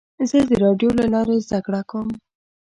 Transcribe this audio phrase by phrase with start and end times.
[0.29, 2.07] زه د راډیو له لارې زده کړه کوم.